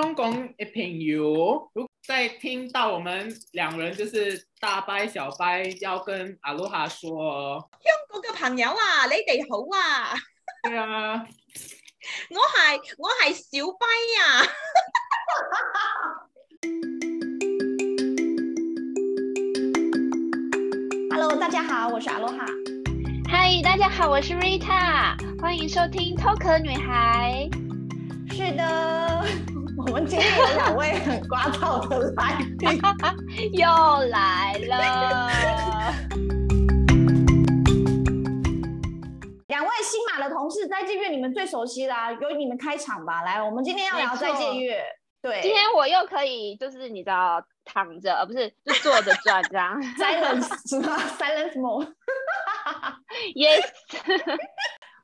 [0.00, 10.14] 香港的朋友，如果在听到我们两人就是大拜小拜，要跟阿罗哈说，香港嘅朋友啊，你哋好啊！
[10.62, 11.16] 对啊，
[12.32, 13.86] 我系我系小拜
[14.22, 14.24] 啊。
[21.12, 22.46] Hello，大家好，我是阿罗哈。
[23.28, 27.50] 嗨，大家好，我是 Rita，欢迎收听 Talker 女孩。
[28.30, 29.26] 是的，
[29.80, 32.78] 我们今天有两位很聒噪的来宾，
[33.52, 33.66] 又
[34.10, 35.30] 来了。
[39.48, 43.22] 两位新马的同事，在戒月你们最熟悉啦，由你们开场吧。
[43.22, 44.84] 来，我们今天要聊斋戒月。
[45.22, 49.80] 对，今天我又可以，就是你知道，躺着，而不是就坐着转这样。
[49.98, 51.90] Silence 什么？Silence mode。
[53.34, 53.64] Yes。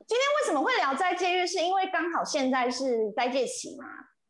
[0.05, 1.47] 今天为什么会聊斋戒月？
[1.47, 3.85] 是因为刚好现在是斋戒期嘛。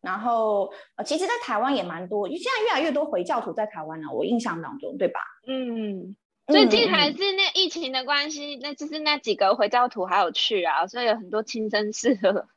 [0.08, 4.14] 然后呃，其实，在台湾也蛮多，因为现在越来越多回教徒在台湾了。
[4.14, 5.20] 我印象当中，对吧？
[5.48, 6.16] 嗯。
[6.50, 12.48] 最近还是那疫情的关系，那就是那几个回教徒还有去啊，所以有很多亲身式的。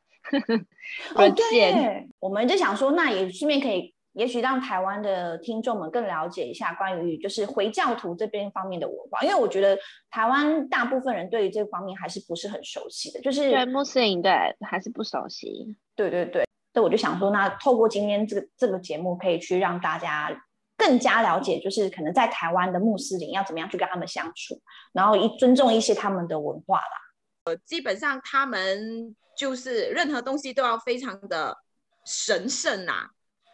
[1.13, 9.77] 哦， 对，我们就想说，那也顺便可以，也许让台湾的听众们更了解一下关于就是回教徒这边方面的文化，因为我觉得
[10.09, 14.31] 台湾大部分人对于这方面还是不是很熟悉的，就是对穆斯林对
[14.61, 20.29] 还是不熟悉，对对对，所以我就想说，那透过今天这个这个节目，可以去让大家
[20.77, 24.61] 更加了解，就是可能在台湾的穆斯林要怎么样去跟他们相处，
[24.93, 26.97] 然后一尊重一些他们的文化啦。
[27.45, 29.15] 呃，基本上他们。
[29.37, 31.57] 就是任何东西都要非常的
[32.05, 33.09] 神圣呐、啊，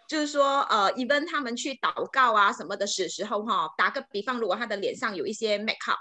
[0.10, 5.96] 就是说，呃，even 他们去祷告啊什么的时时候哈，打个比方，如果他的脸上有一些 makeup，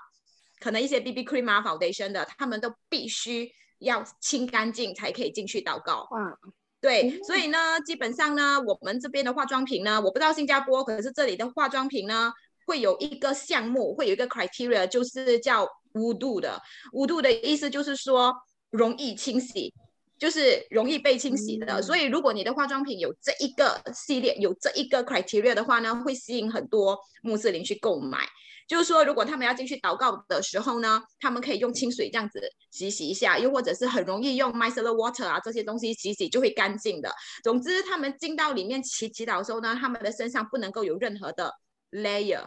[0.58, 6.08] 可能一些 BB cream 啊 foundation 的，他们都必须要清干净才可以进去祷告。
[6.16, 6.52] 嗯，
[6.86, 12.32] 对，所以呢，基本上呢，我们这边的化妆品呢，我不知道新加坡，可是这里的化妆品呢，
[12.64, 18.32] 会有一个项目，会有一个 criteria，就是叫 wudu 的，wudu 的意思就是说。
[18.70, 19.72] 容易清洗，
[20.18, 21.80] 就是容易被清洗的。
[21.80, 28.18] 嗯、所以，如果你的化妆品有这一个系列，有这一个 criteria 的话呢，会吸引很多穆斯林去购买。
[28.68, 32.40] 就是说，如果他们要进去祷告的时候呢，他们可以用清水这样子
[32.72, 37.08] 洗洗一下，又或者是很容易用 micellar water 啊这些东西洗洗就会干净的。
[37.44, 41.52] 总之，他们进到里面祈祈祷的时候呢，他们的身上不能够有任何的
[41.92, 42.44] layer。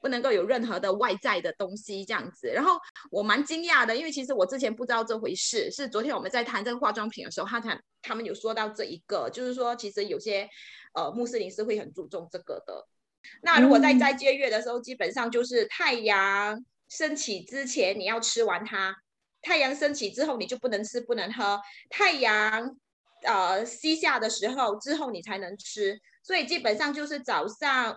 [0.00, 2.78] 不能够有任何的外在的东西这样子，然后
[3.10, 10.48] 我蛮惊讶的，因为其实我之前不知道这回事，是昨天我们在谈这个化妆品的时候，他谈他们有说到这一个，就是说其实有些
[10.94, 12.86] 呃穆斯林是会很注重这个的。
[13.42, 18.94] 那如果在斋戒月的时候，基本上就是太阳升起之前你要吃完它，
[19.42, 21.60] 太阳升起之后你就不能吃不能喝，
[21.90, 22.76] 太阳
[23.24, 27.96] 呃西下的时候之后你才能吃，所以基本上就是早上。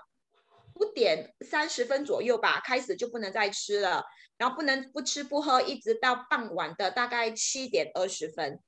[0.82, 4.04] 五点三十分左右吧，开始就不能再吃了，
[4.38, 8.60] 然后不能不吃不喝，一直到傍晚的大概七点二十分。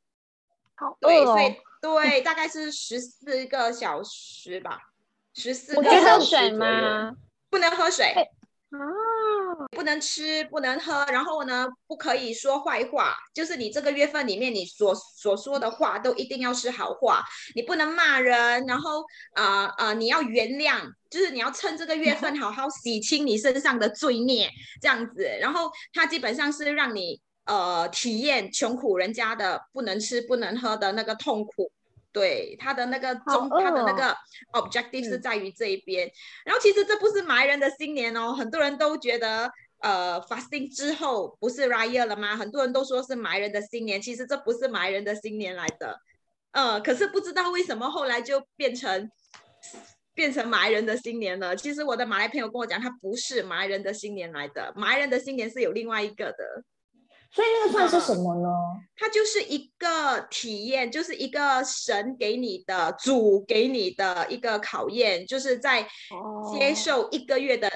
[0.76, 4.80] 好，对，所以对，大概是十四个小时吧，
[5.34, 6.06] 十四个小时。
[6.06, 7.14] 我喝水吗？
[7.50, 8.14] 不能喝水。
[8.74, 8.80] 啊，
[9.70, 19.04] 不能吃，不能喝，然后呢，不可以说坏话，就是你这个月份里面你所所说的话都一定要是好话，你不能骂人，然后
[19.36, 24.50] 啊啊、呃呃，你要原谅，就是你要趁这个月份好好洗清你身上的罪孽，
[24.82, 31.72] 这样子，然后它基本上是让你呃体验穷苦人家的不能吃不能喝的那个痛苦。
[32.12, 34.16] 对，他的那个中，他的那个
[34.54, 36.08] objective 是在于这一边。
[36.08, 36.12] 嗯、
[36.46, 42.36] 然后其实这不是埋人的新年哦，很多人都觉得，呃，fasting 之后不是 Raya 了吗？
[42.38, 46.00] 很多人都说是埋人的新年，其实这不是埋人的新年来的。
[46.52, 49.10] 呃，可是不知道为什么后来就变成
[50.14, 51.56] 变成马来人的新年了。
[51.56, 56.64] 其实我的马来朋友跟我讲，他不是马来人的新年来的，马来人的新年是有另外一个的。
[57.32, 58.50] 所以那个算是什么呢？
[58.96, 65.82] 它就是一个体验，就是一个神给你的、主给你的一个考验，就是在
[66.54, 67.72] 接受一个月的、哦、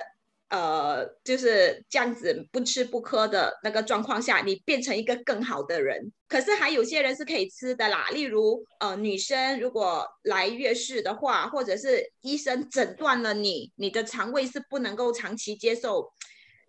[0.49, 6.11] 呃，就是这样子不吃不喝的那个状况下，你变成一个更好的人。
[6.27, 16.11] 可是还有些人是可以吃的啦，例如呃，女生如果来月事的话，或者是医生诊断了你，你的肠胃是不能够长期接受。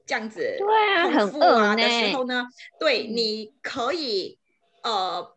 [0.06, 2.46] 这样子，对啊，很饿的时候呢，
[2.80, 4.38] 对，你可以，
[4.82, 5.36] 呃，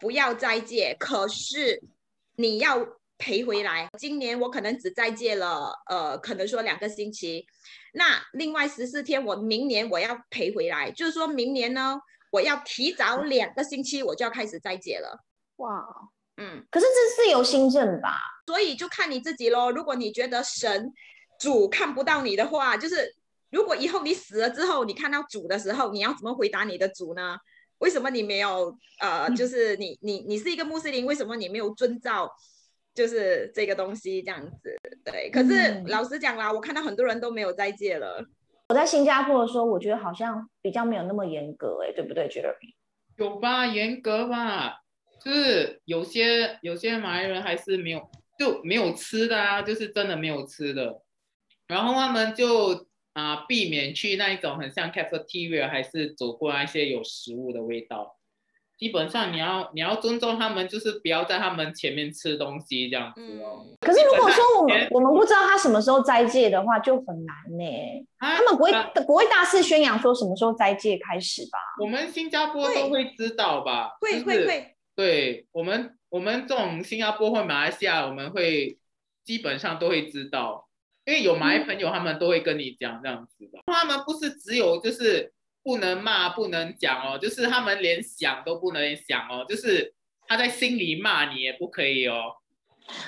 [0.00, 1.82] 不要斋戒，可是
[2.36, 2.86] 你要
[3.18, 3.88] 赔回来。
[3.98, 7.46] 今年我可能只再借了，呃，可能说两个星期，
[7.94, 11.98] 那另外十四天，我明年我要赔回来，就是说明年呢，
[12.30, 15.24] 我要提早两个星期，我就要开始再借了。
[15.56, 15.84] 哇，
[16.36, 18.18] 嗯，可是这是自由新政吧？
[18.46, 19.70] 所以就看你自己喽。
[19.70, 20.92] 如果你觉得神
[21.38, 23.14] 主看不到你的话，就是
[23.50, 27.38] 如果以后你死了之后，你看到主的时候，你要怎么回答你的主呢？
[27.78, 32.30] 为什么你没有呃，就是你你你是一个穆斯林，为什么你没有遵照
[32.96, 34.74] 就是这个东西这样子？
[35.04, 38.24] 对，可是老实讲啦，我看到很多人都没有再戒了。
[38.70, 42.74] 我在新加坡的时候，我觉得好像比较没有那么严格，哎，对不对，Jeremy？
[43.16, 44.80] 有吧，严格吧，
[45.22, 51.02] 就是有些有些马来人还是没有就没有吃的啊，就是真的没有吃的，
[51.68, 52.86] 然后他们就。
[53.16, 58.15] 啊，避免去那一种很像 cafeteria，还是走过那些有食物的味道。
[58.78, 63.64] 基本上你要你要尊重他们，就是不要在他们前面吃东西这样子哦。
[63.66, 68.06] 嗯、可是如果说我们我们不知道他什么时候斋戒的话，就很难呢。
[68.18, 71.58] 啊、他们不会、啊、不会大肆宣扬说什么时候斋戒开始吧？
[71.80, 73.96] 我们新加坡都会知道吧？
[74.00, 74.76] 会会会。
[74.94, 78.78] 对我们我们这种新加坡或马来西亚，我们会
[79.24, 80.68] 基本上都会知道。
[81.04, 83.60] 因为有马来朋友，他们都会跟你讲这样子的。
[83.66, 85.32] 他们不是只有就是
[85.66, 89.92] 不能骂、不能讲哦，就是他们连想都不能想哦，就是
[90.28, 92.36] 他在心里骂你也不可以哦。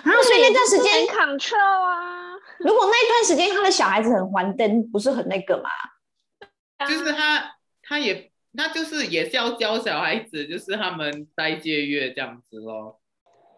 [0.05, 2.35] 然后所以那段时间 control 啊。
[2.59, 5.71] 如果那段时间他的小孩子很还灯，不是很那个嘛？
[6.89, 13.01] 就是他，他也，那就是也是要教小孩子，就是他们斋戒月这样子咯。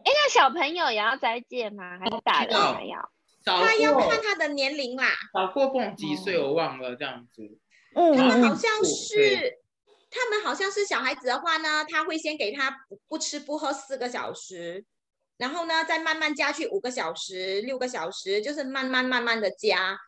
[0.05, 1.99] 哎，那小朋友也要斋戒吗？
[1.99, 3.11] 还是大人还要？
[3.43, 7.59] 他要看他的年龄啦，小过蹦几岁我忘了这样子。
[7.95, 9.59] 嗯，他们好像是，
[10.11, 12.77] 他们好像是小孩子的话呢，他会先给他
[13.09, 14.85] 不吃不喝四个小时，
[15.37, 19.99] 然后呢再慢慢加去五个小时、六个小时，就是慢慢慢慢的加。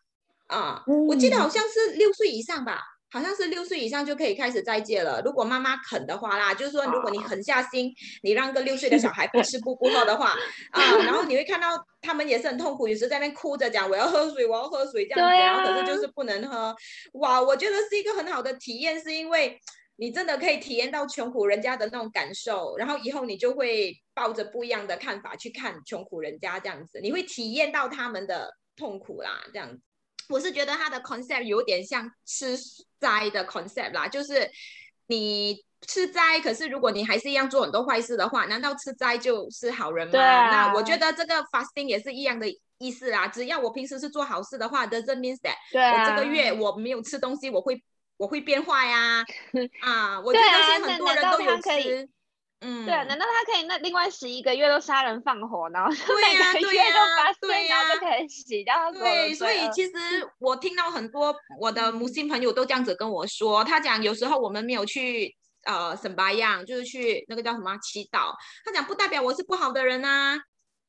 [0.49, 2.83] 啊，我记得好像是六岁以上吧。
[3.13, 5.21] 好像是六岁以上就可以开始再戒了。
[5.23, 7.93] 如果妈妈肯的话啦，就是说，如果你狠下心，
[8.23, 10.31] 你让个六岁的小孩不吃不不喝的话，
[10.73, 11.69] 啊，然后你会看到
[12.01, 16.75] 他们也是很痛苦，有时在那边哭着讲我要喝水，我要喝水这样子，然后可是就是不能喝。
[17.21, 19.59] 哇，我觉得是一个很好的体验，是因为
[19.97, 29.83] 你真的可以体验到穷苦人家的那种感受，然后以后你就会抱着不一样的看法去看穷苦人家这样子，你会体验到他们的痛苦啦，这样子。
[30.33, 32.57] 我是觉得它的 concept 有点像吃
[32.99, 34.51] 斋的 concept 啦，就是
[35.09, 35.57] 你
[35.87, 40.19] 吃斋，可是如果你还是一样做很多坏事的话，难道吃斋就是好人吗？
[40.19, 42.47] 啊、那我觉得这个 fasting 也是一样的
[42.79, 43.29] 意思啊。
[43.29, 47.83] 只要我平时是做好事的话，doesn't mean that、啊、我这个月我没有吃东西，我会
[48.17, 49.25] 我会变坏呀、啊。
[49.83, 52.09] 啊，我觉得现在很多人都有吃。
[52.63, 58.93] 嗯，对，难道他可以那另外十一个月都杀人放火，然后每个月都发生，然后就可以洗掉？
[58.93, 59.93] 对，所以其实
[60.39, 68.33] 我听到很多我的母亲朋友都这样子跟我说，他讲有时候我们没有去呃什么样，就是去那个叫什么祈祷，
[68.65, 70.39] 他讲不代表我是不好的人啊。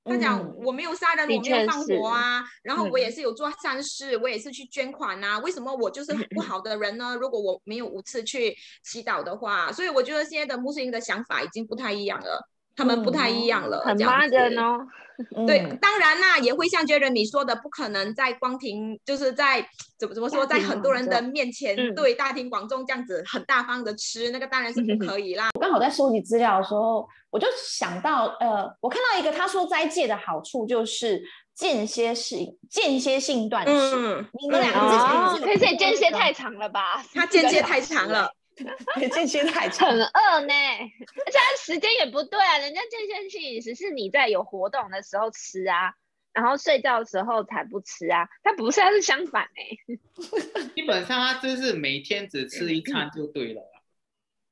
[0.05, 7.15] 他讲我没有杀人，我没有放火啊，然后我也是有做善事，我也是去捐款啊，为什么我就是不 好的人呢？
[7.15, 14.87] 如果我没有五次去祈祷的话，所以我觉得现在的穆斯林的想法已经不太一样了，他们不太一样了，很麻人哦。
[15.45, 19.63] 对，当然啦，也会像觉得你说的，不可能在光庭，就是在
[19.99, 25.49] 怎么怎么说，在很多人的面前，对大庭广众这样子很大方的吃，那个当然是不可以啦。
[25.53, 27.07] 我刚好在收集资料的时候。
[27.33, 31.19] 我就想到，呃，我看到一个他说斋戒的好处就是
[31.55, 33.71] 间歇性间歇性断食。
[33.74, 37.03] 嗯，你们两个之前可是间歇太长了吧？
[37.12, 38.31] 他间歇太长了，
[39.13, 40.53] 间歇太长，很饿呢。
[40.53, 45.93] 而且他时间也不对啊，人家间歇性饮食是你在有活动的时候吃啊，
[46.33, 48.27] 然后睡觉的时候才不吃啊。
[48.43, 49.95] 他不是，他是相反哎。
[50.75, 53.62] 基本上他就是每天只吃一餐就对了。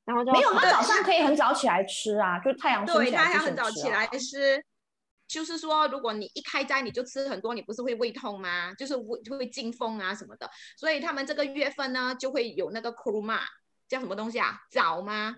[0.04, 4.62] 然后就没有，他早上可以很早起来吃啊，就太阳对，他要很早起来吃。
[5.28, 8.74] 就是说，如果你一开斋你就吃很多，你不是会胃痛吗？
[8.74, 10.50] 就是胃会进风啊什么的。
[10.76, 13.38] 所以他们这个月份呢，就会有那个 kurma，
[13.92, 14.58] 叫什么东西啊？
[14.70, 15.36] 枣吗？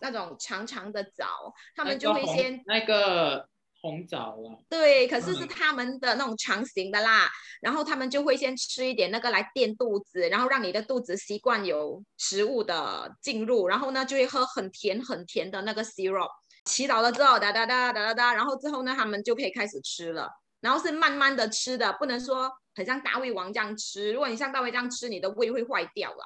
[0.00, 3.48] 那种长长的枣，他们就会先那个。
[3.84, 7.30] 红枣了，对，可是是他们的那种长形的啦，嗯、
[7.62, 16.30] 然后他们就会先吃一点那个来垫肚子，然后让你的肚子习惯有食物的进入，然后呢就会喝很甜很甜的那个 syrup。
[16.64, 26.24] 祈祷了之后，哒哒哒哒哒哒，然后之后呢他们就可以开始吃了，然后是慢慢的吃的，不能说很像大胃王这样吃，如果你像大胃这样吃，你的胃会坏掉啦。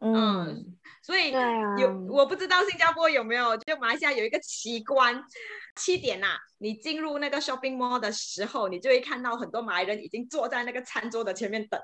[0.00, 1.76] 嗯，嗯，所以有、啊、
[2.08, 5.22] 我不知道新加坡有没有，就马来西亚有一个奇观，
[5.76, 11.80] 七点呐、你进入那个 shopping mall 的时候，你就会看到很多马来人已经坐在那个餐桌的前面等，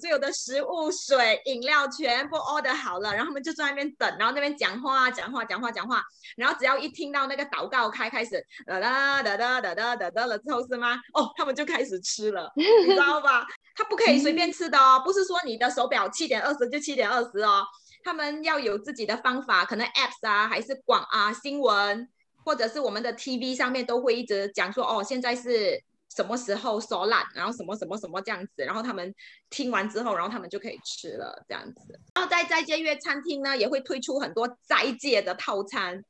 [0.00, 6.02] 所有的食物、水、饮料全部 order 好了，然后他们就在那边等，然后那边讲话、讲话、讲话、讲话，
[6.36, 10.94] 然后只要一听到那个祷告开开始哒哒哒哒哒哒哒哒了之后是吗？
[11.14, 13.46] 哦，他们就开始吃了，你知道吧？
[13.74, 17.64] 他不可以随便吃的哦，不是说你的手表七点二十就七点二十哦，
[18.02, 22.08] 他们要有自己的方法，可能 apps 啊，还是广啊新闻。
[22.48, 25.78] 或者是我们的 TV 上面都会一直讲说，哦，现在是
[26.16, 29.14] 什么时候收烂，然后什么什么什么这样子，然后他们
[29.50, 32.00] 听完之后，然后他们就可以吃了这样子。
[32.14, 36.02] 然后在斋戒月餐厅呢，也会推出很多斋戒的套餐，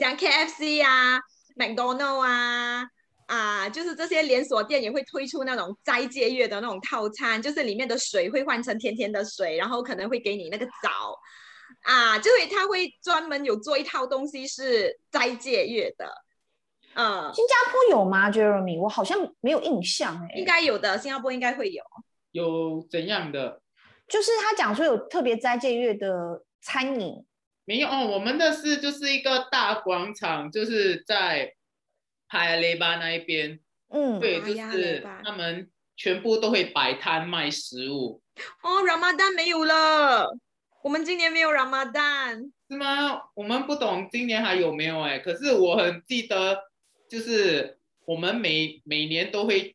[0.00, 1.20] 像 KFC 啊、
[1.56, 2.84] McDonald 啊，
[3.26, 11.16] 啊，就是这些连锁店也会推出那种斋戒月的那种套餐，就是里面的水会换成甜甜的水，然后可能会给你那个枣。
[11.86, 16.04] 啊，就是他会专门有做一套东西是斋戒月的，
[16.94, 18.76] 嗯，新加坡有吗，Jeremy？
[18.80, 21.82] 我好像没有印象哎，应该有的，新加坡应该会有。
[22.32, 23.62] 有怎样的？
[24.08, 27.24] 就是他讲说有特别斋戒月的餐饮，
[27.64, 31.54] 没有哦，我们的是就是一个大广场，就是在
[32.26, 38.20] 海雷巴那一边，嗯，对，就是他们全部都会摆摊卖食物。
[38.62, 40.36] 哦，Ramadan 没有了。
[40.86, 43.20] 我们今年没有 Ramadan 是吗？
[43.34, 46.56] 我们不懂今年还有没有哎、欸，可是我很记得，
[47.10, 49.74] 就是我们每每年都会，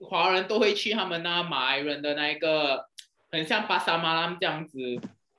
[0.00, 2.84] 华人都会去他们那马来人的那一个，
[3.32, 4.78] 很像巴沙马拉这样子，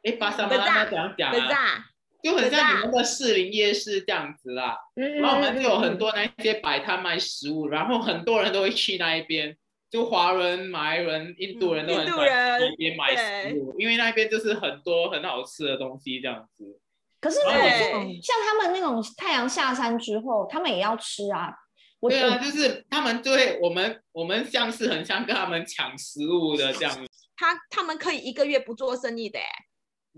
[0.01, 1.85] 哎，巴沙马拉怎样讲啊？
[2.23, 4.75] 就很像你们的士林夜市这样子啦。
[4.95, 9.55] 然后我们就有很多那些摆摊卖食物，然后很多人都会去那一边。
[9.89, 12.27] 就华人、马来人、印度人都很喜欢
[12.59, 16.79] 那边买食物，因为那边就是很多很好吃的东西这样子。
[17.21, 21.53] 可是像他们那种太阳下山之后，他们也要吃啊。
[22.01, 27.09] 对啊，就是他们就会我们我们像是很像跟他们抢食物的这样子。
[27.35, 29.39] 他他们可以一个月不做生意的，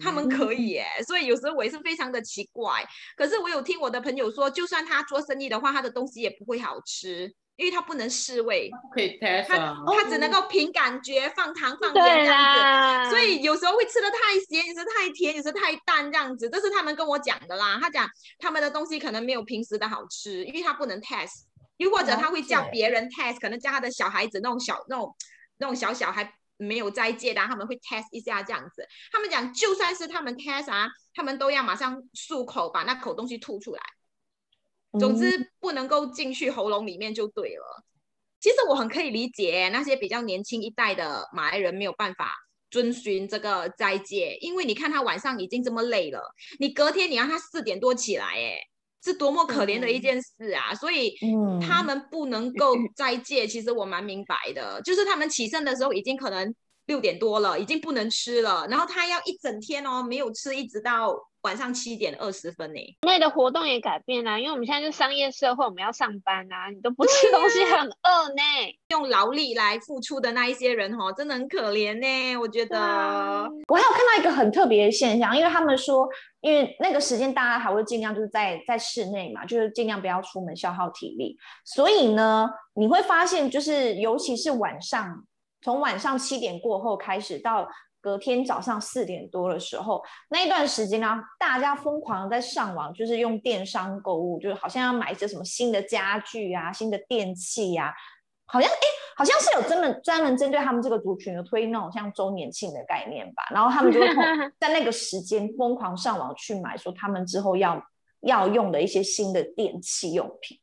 [0.02, 0.86] 他们可以耶。
[1.06, 2.84] 所以有时候我也是非常的奇怪。
[3.16, 7.34] 可是我有听我的朋友说，就算他做生意的话，他的东西也不会好吃。
[7.58, 16.50] 因为它不能试味，可以 test 啊，它它只能够凭感觉放糖放盐这样子，所以有时候会吃的太咸，有时候太甜，有时候太淡这样子。
[16.50, 21.46] 这是他们跟我讲的啦，他讲他们的东西可能没有平时的好吃，因为他不能 test，
[21.78, 25.16] 又或者他会叫别人 test，可能叫他的小孩子那种小那种
[25.58, 28.88] 那种小小孩没有斋戒的，他们会 test 一下这样子。
[29.12, 33.82] 他们讲就算是他们 test 啊，他们都要马上漱口把那口东西吐出来。
[35.00, 37.84] 总之不能够进去喉咙里面就对了。
[38.40, 42.32] 其实我很可以理解那些比较年轻一代的马来人没有办法
[42.70, 46.22] 遵循这个斋戒，因为你看他晚上已经这么累了，
[46.60, 48.58] 你隔天你让他四点多起来，哎，
[49.04, 50.76] 是多么可怜的一件事啊！
[50.76, 51.16] 所以
[51.62, 56.54] 他们不能够斋戒，其实我蛮明白的，就是他们起身的时候已经可能
[56.88, 61.16] 六点多了，已经不能吃了，然后他要一整天哦没有吃，一直到。
[61.44, 68.44] 晚上七点二十分呢，那的活动也改变了，因为我们现在是商业社会，我们要上班啊，你都不吃东西很饿呢。
[68.90, 72.38] 用劳力来付出的那一些人哦，真的很可怜呢。
[72.38, 72.78] 我觉得，
[73.70, 76.06] 我还有看到一个很特别的现象，因为他们说，
[76.42, 85.24] 因为那个时间大家还会尽量就是在在室内嘛，就是尽量不要出门消耗体力，所以呢，你会发现就是尤其是晚上，
[85.62, 87.68] 从晚上七点过后开始到。
[88.00, 97.94] 隔天早上四点多的时候，那一段时间呢，大家疯狂的在上网，就是用电商购物，就是好像要买一些什么新的家具啊、新的电器呀、啊，
[98.46, 98.78] 好像哎，
[99.18, 104.08] 好像是有专门专门针对他们这个族群的推那种像周年庆的概念吧，然后他们就会
[104.58, 107.84] 在那个时间疯狂上网去买，说他们之后要
[108.22, 110.58] 要用的一些新的电器用品。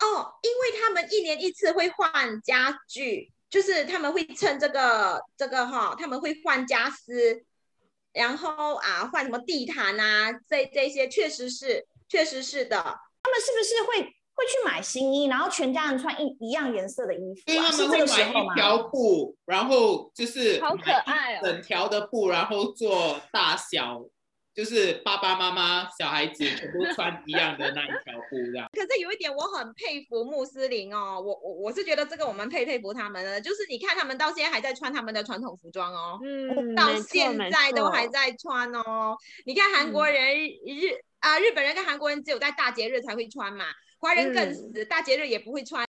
[0.00, 3.32] 哦，因为他们一年一次会换家具。
[3.54, 7.40] 就是他们会趁这个这个哈，他们会换家私，
[8.12, 12.76] 然后啊换什么地毯啊，这这些确实是确实是的。
[12.76, 14.02] 他们是不是会
[14.34, 17.42] 会去买新衣，然后全家人穿一一样颜色的衣服？
[17.46, 24.04] 因为他们会买一条布，然后就是好可爱哦，整条的布，然后做大小。
[24.54, 28.68] 就是爸爸妈妈、小孩子全部穿一样的那一条裤，这样。
[28.72, 39.16] 可是有一点我很佩服穆斯林哦，我我我是觉得这个我们佩佩服他们的，就是你看他们到现在还在穿他们的传统服装哦，嗯，到现在都还在穿哦。
[39.44, 43.64] 你看韩国人、嗯、日啊日本人跟韩国人只有在大节日才会穿嘛，
[43.98, 45.84] 华人更死，嗯、大节日也不会穿。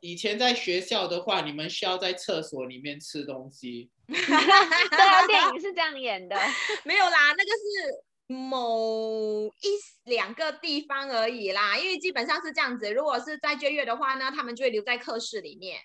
[0.00, 3.90] 以前在学校的话，你们需要在厕所里面吃东西。
[4.06, 4.16] 对
[5.00, 6.36] 啊，电影是这样演的。
[6.84, 12.92] 没有啦，那个是某一两个地方而已啦，因为基本上是这样子。
[12.92, 15.78] 如果是斋戒月的话呢，他们就会留在课室里面，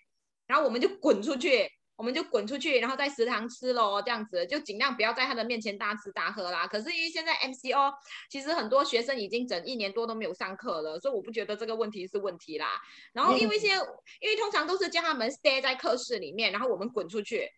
[0.47, 1.71] 然后我们就滚出去。
[1.95, 6.65] 我们就滚出去，然后在食堂吃喽，这样子就尽量不要在他的面前大吃大喝啦。
[6.65, 7.93] 可是因为现在 MCO，
[8.29, 12.79] 其实很多学生已经整一年多都没有上课了，所以我不觉得这个问题是问题啦。
[13.11, 13.87] 然后因为现在，嗯、
[14.21, 17.51] 因为通常都是叫他们 stay 在课室里面，然后我们滚出去。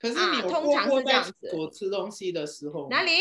[0.00, 2.88] 可是你有过过在厕所吃东西的时候？
[2.90, 3.12] 哪里？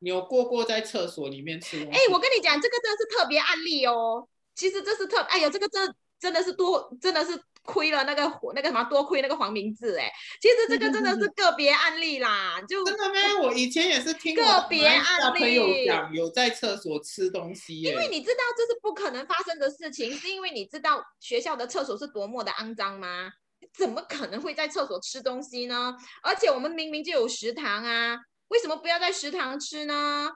[0.00, 1.98] 你有过过在厕所里面吃东西？
[1.98, 4.28] 哎，我跟你讲，这个真的是特别案例哦。
[4.54, 7.40] 其实这是特，哎呀，这个真真的是多，真的是。
[7.64, 8.22] 亏了那个
[8.54, 13.34] 那个什么，多亏那个黄明志哎，其实这个真的是 个别案例啦，就真的没？
[13.46, 23.30] 我以前也是听个别案例，朋友讲有在厕所吃东西，因为你知道这是不可能发生的事情，是因为你知道学校的厕所是多么的肮脏吗？
[23.74, 25.94] 怎么可能会在厕所吃东西呢？
[26.22, 28.16] 而且我们明明就有食堂啊，
[28.48, 30.30] 为什么不要在食堂吃呢？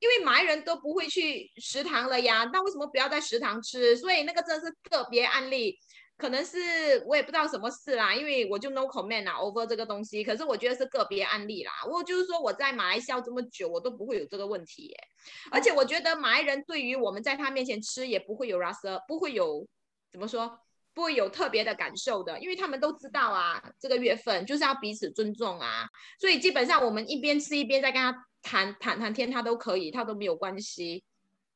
[0.00, 3.96] 因为马来人都不会去食堂了呀，那为什么不要在食堂吃？
[3.96, 5.78] 所以那个真的是个别案例。
[6.16, 10.22] 可能是我也不知道什么事啦，因为我就 no comment 啦 over 这个东西。
[10.22, 11.72] 可是我觉得是个别案例啦。
[11.90, 14.96] 我就是说我在马来西亚这么久，我都不会有这个问题耶。
[15.50, 19.66] 而且我觉得马来人对于我们在他面前吃也不会有 rasa，不会有
[20.12, 20.56] 怎么说，
[20.94, 25.86] 不会有特别的感受的，因为他们都知道啊，这个月份就是要彼此尊重啊。
[26.18, 31.02] 所以基本上我们一边吃一边在跟他谈谈谈天，他都可以，他都没有关系。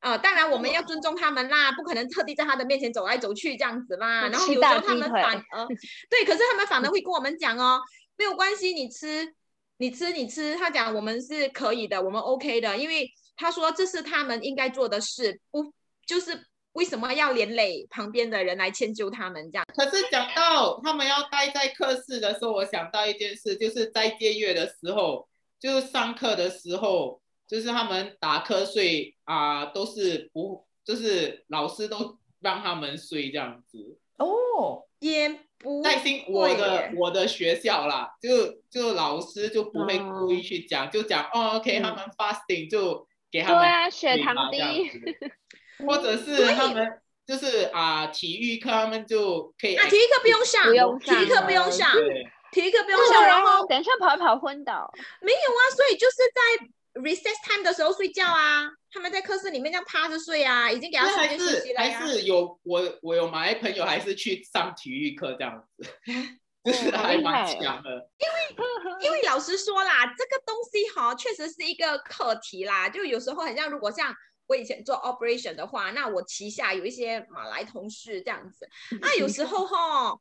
[0.00, 4.28] 呃，当然我们要尊重他们啦，不可能特地在他的面前走来走去这样子啦。
[4.28, 5.66] 然后有时候他们反而，
[6.08, 7.80] 对，可是他们反而会跟我们讲哦，
[8.16, 9.34] 没有关系，你吃，
[9.78, 10.54] 你吃，你吃。
[10.54, 15.72] 他讲我们是可以的，我们 OK 的，因为他说这是他们应该做的事，不
[16.06, 19.64] 就是为什么要连累旁边的人来迁就他们这样？
[19.74, 27.20] 可是讲到他们要待在课室的时候，我想到一件事，就是在斋戒月的时候，就是上课的时候。
[27.48, 36.26] 就是他们打瞌睡啊，都是不，就是老师都让他们睡这样子哦，也不耐心。
[36.28, 44.58] 我的我的学校啦，就就老师就不会故意去讲，哦、就讲哦，OK，、嗯、他们 fasting 就给他们对啊，血糖低，
[45.86, 51.92] 或者是他们就是啊，体育课他们就可以啊，体育课不用上，不用上，体育课不用上，
[52.52, 56.68] 体育课不用上，然后等一下跑一跑昏倒，没有啊，所以就是在。
[56.94, 62.00] recess time 的时候睡觉啊，他们在课室里面这样趴着睡啊，已经给他时间休息了呀。
[62.00, 65.88] 还是有我我有马来朋友还是去上体育课这样子，
[66.64, 68.10] 就是还蛮强的。
[68.18, 72.88] 因为因为老实说啦，这个东西哈确实是一个课题啦。
[72.88, 74.12] 就有时候很像，如果像
[74.48, 78.68] 我以前做 operation 的话，那我旗下有一些马来同事这样子，
[79.00, 80.18] 那有时候哈，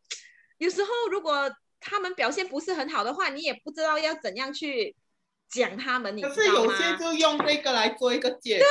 [0.59, 4.95] 有时候如果他们表现不是很好的话，你也不知道要怎样去。
[5.49, 6.35] 讲他们，你知道吗？
[6.35, 8.65] 可是有些就用这个来做一个解释。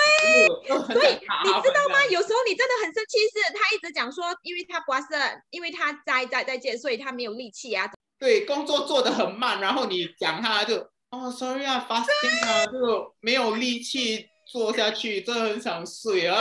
[0.69, 2.05] 对，对，你知道吗？
[2.11, 7.91] 有时候你真的很生气，是他一直讲说，因为他不是，因为他在在在见，所以他没有力气啊。
[8.19, 10.77] 对，工作做得很慢，然后你讲他就，
[11.09, 16.41] 哦，sorry 啊，fasting 啊，就没有力气做下去，真的很想睡啊。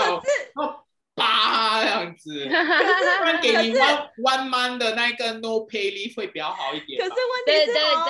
[1.17, 6.99] 八这样子， 不然给你 one one month 的那个 no pay leave 会比较好一点。
[6.99, 8.05] 可是问题是哦，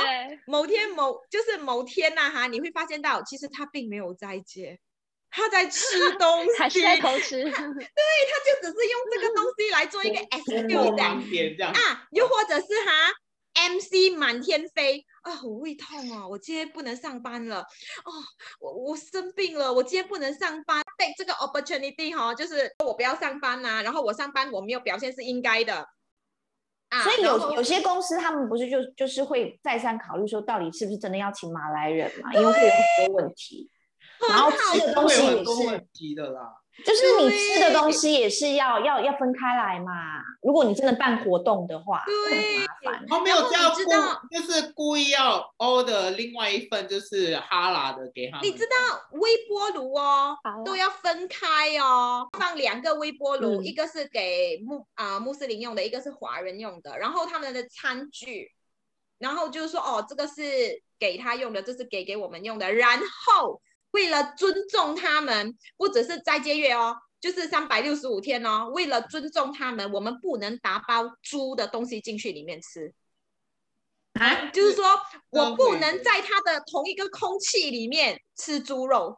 [0.47, 4.79] 某天某就是某天呐哈，你会发现到其实他并没有在接，
[5.29, 7.43] 他在吃东西， 还是在偷吃。
[7.45, 13.13] 对，他就只是用这个东西来做一个 excuse 啊，又或者是哈
[13.55, 15.05] MC 满天飞。
[15.21, 16.27] 啊，我胃痛啊！
[16.27, 17.61] 我今天不能上班了。
[17.61, 18.11] 哦，
[18.61, 20.83] 我我生病了，我今天不能上班。
[20.99, 25.87] 对这个 opportunity 哈，就是我不要上班呐、啊，然后我上班我没有表现是应该的。
[26.89, 32.31] 啊，所以有有些公司他们不是就就是会再三考虑说，到底是不是真的要请马来人嘛？
[32.37, 33.67] 因为会有很多问题，
[34.29, 36.53] 然后吃的东西也是问题的啦。
[36.83, 39.93] 就是你吃的东西也是要要要分开来嘛。
[40.41, 43.05] 如果你真的办活动的话，对，很麻烦。
[43.07, 48.45] 他没有这样故，就是故意要 order 另外一份就是哈拉的给他们。
[48.45, 48.75] 你知道
[49.13, 56.97] 微波炉哦，都要分开哦，放两个微波炉，嗯、一个是给穆啊、呃、穆斯林用的，一个是华人用的。
[56.97, 58.51] 然后他们的餐具，
[59.17, 60.33] 然后就是说哦，这个是
[60.99, 62.73] 给他用的，这是给给我们用的。
[62.73, 63.61] 然后。
[63.95, 68.69] 为了尊重他们，不只是斋戒月哦，就是三百六十五天哦。
[68.73, 72.93] 为了尊重他们，我们不能打包猪的东西进去里面吃
[74.19, 74.83] 啊，就是说
[75.29, 79.17] 我不能在他的同一个空气里面吃猪肉。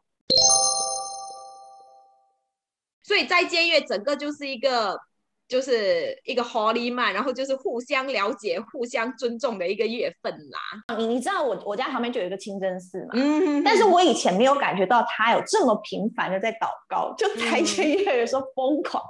[3.02, 5.00] 所以斋戒月整个就是一个
[5.48, 10.98] 就是一个 Holy Month，然后就是互相了解、互相尊重的一个月份啦。
[10.98, 19.02] 你你知道我我家旁边就有一个清真寺嘛，嗯，但是我以前没有感觉到他有这么频繁的在祷告，就台前月的时候疯狂，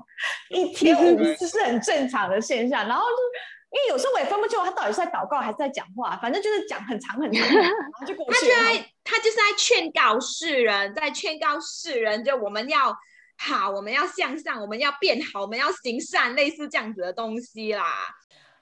[0.54, 2.88] 嗯、一天五次是很正常的现象。
[2.88, 8.40] 然后就因为有时候我也分不清他到底是在祷告还是在讲话，反正就是讲很长很长，然后就过去。
[8.40, 12.96] 他就在他就是在劝告世人，在劝告世人，就我们要。
[13.38, 17.84] 好，我们要向上，我们要变好，我们要行善，类似这样子的东西啦。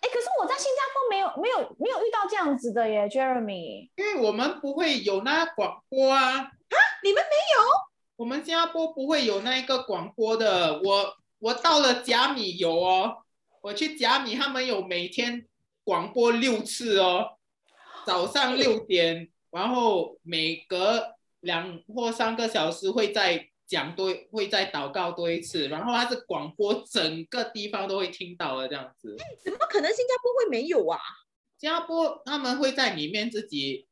[0.01, 3.89] 哎，可是我在新加坡没有没有没有遇到这样子的耶，Jeremy。
[3.95, 6.41] 因为我们不会有那广播啊。
[6.41, 7.63] 啊，你们没有？
[8.17, 10.81] 我们新加坡不会有那一个广播的。
[10.83, 13.23] 我我到了甲米有哦，
[13.61, 15.47] 我去甲米，他们有每天
[15.83, 17.37] 广播六次哦，
[18.05, 23.47] 早上六点，然后每隔两或三个小时会在。
[23.67, 29.15] 讲多会再祷告多一次，然后它是广播，整个地方都会听到的这样子。
[29.43, 30.99] 怎么可能新加坡会没有啊？
[31.57, 33.87] 新加坡他们会在里面自己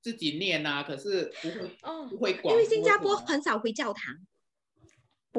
[0.00, 2.52] 自己念啊，可是不会、哦、不会广播。
[2.52, 4.14] 因为新加坡很少回教堂，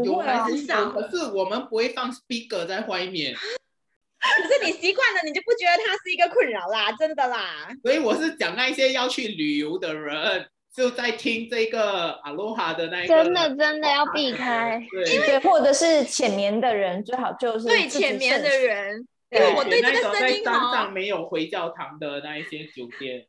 [0.04, 3.36] 有还是少，可是我们不会放 speaker 在外面。
[3.36, 7.68] 可是你习惯了，你就不觉得它是一个困扰啦，真的啦。
[7.84, 10.50] 所以我是讲那些要去旅游的人。
[10.76, 23.26] 就在听这个阿罗哈的那一个，真的真的要避开，对，因为或者是浅眠的人最好就是对浅眠的人，因为我对这个声音在山上没有回教堂的那一些酒店，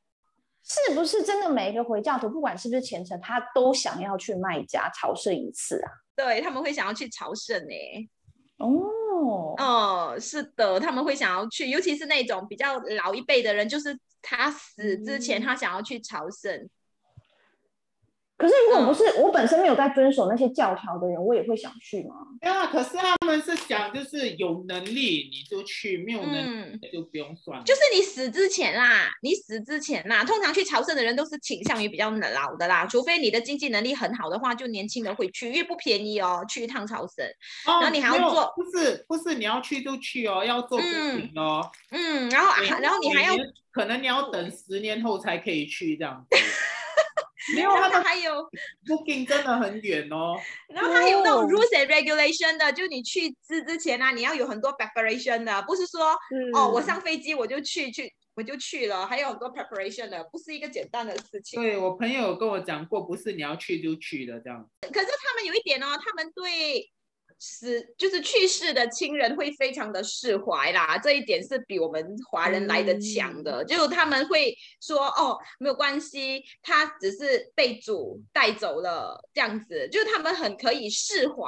[0.65, 5.91] 是不是真的每一个回教徒，不管是不是虔诚，他都想要去麦加朝圣一次啊？
[6.17, 8.09] 对，他们会想要去朝圣呢、欸。
[8.57, 16.69] 哦，哦，是的，他们会想要去，尤其是那种比较老一辈的人，就是他死之前，他想要去朝圣。
[18.39, 22.17] 嗯可是，如果不是我本身没有在遵守那些教条的人，我也会想去吗？
[22.39, 27.65] 对啊，可是他们是想，就是有能力你就去，没有能力就不用算、嗯。
[27.65, 37.25] 就是你死之前啦，你死之前啦，通常去朝圣的人都是倾向于比较老的啦，除非你的经济能力很好的话，就年轻的会去，因为不便宜哦，去一趟朝圣。
[37.67, 41.67] 哦，然后你还要做，不是不是你要去就去哦，要做不行哦。
[41.91, 43.35] 嗯，然后然后你还要，
[43.73, 46.37] 可能你要等十年后才可以去这样子。
[47.55, 48.49] 没有，他们还有
[48.87, 50.35] booking 真的很远哦。
[50.69, 61.61] 然后还有那种 rules and regulation 的，就你去之之前啊，你要有很多 preparation 的，不是说、嗯、哦，我上飞机我就去去我就去了，还有很多 preparation 的，不是一个简单的事情。
[61.61, 64.69] 对，我朋友跟我讲过，不是你要去就去的这样。
[64.81, 66.91] 可是他们有一点哦，他们对。
[67.39, 73.63] 是，就是去世的亲人会非常的释怀啦，这一点是比我们华人来的强的。
[73.63, 81.47] 嗯、就他们会说，哦，没有关系，他只是被主带走了，这样子，就他们很可以释怀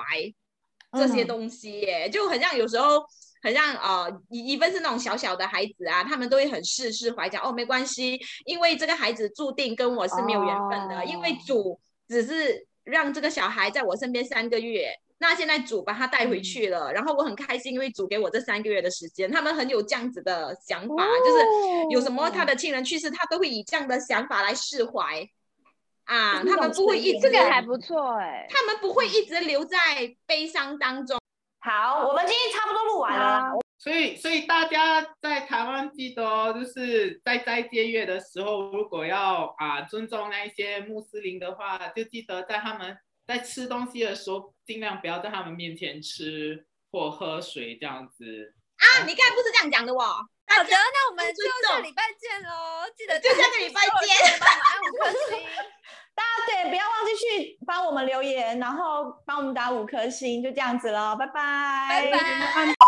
[0.93, 3.03] 这些东西耶，嗯、就很像有时候，
[3.43, 14.93] 很像呃，一份是那种小小的孩子啊，他们都会很释释怀，讲哦，没关系，因为这个孩子注定跟我是没有缘分的，哦、因为主只是让这个小孩在我身边三个月。
[15.21, 21.45] 那现在主把他带回去了，嗯、然后我很开心，因为主给我这三个月的时间，他们很有这样子的想法，哦、就是
[21.91, 25.29] 有什么他的亲人去世，他都会以这样的想法来释怀
[26.05, 29.77] 啊，他们不会一直，这个还不错哎，他们不会一直留在
[30.25, 31.19] 悲伤当中。
[31.59, 42.97] 好，我们今天差不多录完了，所以所以大家在台湾记得哦，就是在斋戒月的时候，如果要啊尊重那一些穆斯林的话，就记得在他们。
[43.29, 49.05] 在吃东西的时候，尽量不要在他们面前吃或喝水这样子啊！
[49.07, 50.17] 你刚才不是这样讲的哦。
[50.49, 52.89] 好的，那我们就下礼拜见喽！
[52.97, 55.47] 记得就下个礼拜见，帮我们按五颗星。
[56.17, 62.19] 大家对，不要忘记去帮我们留言，然后帮我们打五颗星，就这样子喽，拜拜，拜
[62.65, 62.88] 拜。